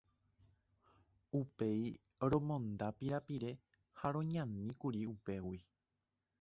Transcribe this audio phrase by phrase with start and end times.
[1.39, 1.91] Upéi
[2.31, 3.51] romonda pirapire
[3.99, 5.65] ha roñaníkuri upégui.